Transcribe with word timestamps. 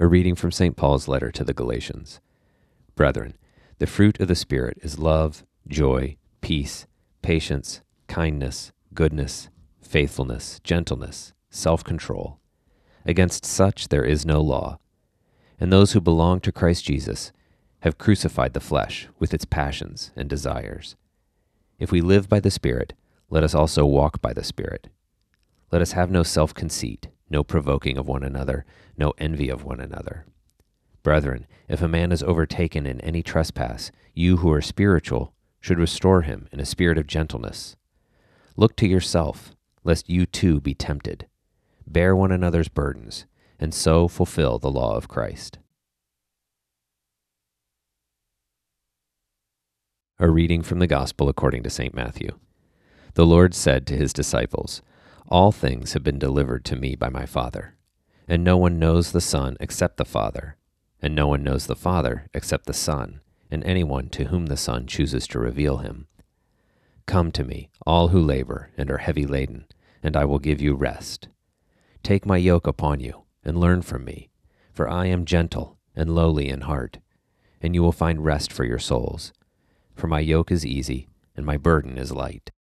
A 0.00 0.06
reading 0.06 0.36
from 0.36 0.52
St. 0.52 0.76
Paul's 0.76 1.08
letter 1.08 1.32
to 1.32 1.42
the 1.42 1.52
Galatians. 1.52 2.20
Brethren, 2.94 3.36
the 3.78 3.86
fruit 3.86 4.20
of 4.20 4.28
the 4.28 4.36
Spirit 4.36 4.78
is 4.80 4.96
love, 4.96 5.44
joy, 5.66 6.16
peace, 6.40 6.86
patience, 7.20 7.80
kindness, 8.06 8.70
goodness, 8.94 9.48
faithfulness, 9.82 10.60
gentleness, 10.62 11.32
self 11.50 11.82
control. 11.82 12.38
Against 13.04 13.44
such 13.44 13.88
there 13.88 14.04
is 14.04 14.24
no 14.24 14.40
law. 14.40 14.78
And 15.58 15.72
those 15.72 15.92
who 15.92 16.00
belong 16.00 16.38
to 16.40 16.52
Christ 16.52 16.84
Jesus 16.84 17.32
have 17.80 17.98
crucified 17.98 18.52
the 18.52 18.60
flesh 18.60 19.08
with 19.18 19.34
its 19.34 19.44
passions 19.44 20.12
and 20.14 20.28
desires. 20.28 20.94
If 21.80 21.90
we 21.90 22.02
live 22.02 22.28
by 22.28 22.38
the 22.38 22.52
Spirit, 22.52 22.92
let 23.30 23.42
us 23.42 23.54
also 23.54 23.84
walk 23.84 24.20
by 24.20 24.32
the 24.32 24.44
Spirit. 24.44 24.90
Let 25.72 25.82
us 25.82 25.92
have 25.92 26.08
no 26.08 26.22
self 26.22 26.54
conceit, 26.54 27.08
no 27.30 27.42
provoking 27.44 27.96
of 27.98 28.06
one 28.06 28.22
another, 28.22 28.64
no 28.96 29.12
envy 29.18 29.48
of 29.48 29.64
one 29.64 29.80
another. 29.80 30.26
Brethren, 31.02 31.46
if 31.68 31.80
a 31.82 31.88
man 31.88 32.12
is 32.12 32.22
overtaken 32.22 32.86
in 32.86 33.00
any 33.00 33.22
trespass, 33.22 33.90
you 34.14 34.38
who 34.38 34.52
are 34.52 34.60
spiritual 34.60 35.32
should 35.60 35.78
restore 35.78 36.22
him 36.22 36.48
in 36.52 36.60
a 36.60 36.66
spirit 36.66 36.98
of 36.98 37.06
gentleness. 37.06 37.76
Look 38.56 38.76
to 38.76 38.88
yourself, 38.88 39.52
lest 39.84 40.10
you 40.10 40.26
too 40.26 40.60
be 40.60 40.74
tempted. 40.74 41.26
Bear 41.86 42.14
one 42.14 42.32
another's 42.32 42.68
burdens, 42.68 43.26
and 43.58 43.72
so 43.72 44.08
fulfill 44.08 44.58
the 44.58 44.70
law 44.70 44.96
of 44.96 45.08
Christ. 45.08 45.58
A 50.18 50.28
reading 50.28 50.62
from 50.62 50.80
the 50.80 50.86
Gospel 50.88 51.28
according 51.28 51.62
to 51.62 51.70
St. 51.70 51.94
Matthew. 51.94 52.30
The 53.14 53.24
Lord 53.24 53.54
said 53.54 53.86
to 53.86 53.96
his 53.96 54.12
disciples, 54.12 54.82
All 55.30 55.52
things 55.52 55.92
have 55.92 56.02
been 56.02 56.18
delivered 56.18 56.64
to 56.66 56.76
me 56.76 56.94
by 56.96 57.10
my 57.10 57.26
Father. 57.26 57.76
And 58.26 58.42
no 58.42 58.56
one 58.56 58.78
knows 58.78 59.12
the 59.12 59.20
Son 59.20 59.58
except 59.60 59.98
the 59.98 60.06
Father, 60.06 60.56
and 61.02 61.14
no 61.14 61.26
one 61.26 61.42
knows 61.42 61.66
the 61.66 61.76
Father 61.76 62.28
except 62.32 62.64
the 62.64 62.72
Son, 62.72 63.20
and 63.50 63.62
anyone 63.64 64.08
to 64.10 64.24
whom 64.24 64.46
the 64.46 64.56
Son 64.56 64.86
chooses 64.86 65.26
to 65.28 65.38
reveal 65.38 65.78
him. 65.78 66.06
Come 67.04 67.30
to 67.32 67.44
me, 67.44 67.68
all 67.86 68.08
who 68.08 68.20
labor 68.20 68.70
and 68.78 68.90
are 68.90 68.98
heavy 68.98 69.26
laden, 69.26 69.66
and 70.02 70.16
I 70.16 70.24
will 70.24 70.38
give 70.38 70.62
you 70.62 70.74
rest. 70.74 71.28
Take 72.02 72.24
my 72.24 72.38
yoke 72.38 72.66
upon 72.66 73.00
you, 73.00 73.24
and 73.44 73.60
learn 73.60 73.82
from 73.82 74.06
me, 74.06 74.30
for 74.72 74.88
I 74.88 75.06
am 75.06 75.26
gentle 75.26 75.78
and 75.94 76.14
lowly 76.14 76.48
in 76.48 76.62
heart, 76.62 77.00
and 77.60 77.74
you 77.74 77.82
will 77.82 77.92
find 77.92 78.24
rest 78.24 78.50
for 78.50 78.64
your 78.64 78.78
souls. 78.78 79.34
For 79.94 80.06
my 80.06 80.20
yoke 80.20 80.50
is 80.50 80.64
easy, 80.64 81.08
and 81.36 81.44
my 81.44 81.58
burden 81.58 81.98
is 81.98 82.12
light. 82.12 82.50